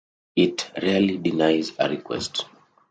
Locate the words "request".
1.87-2.45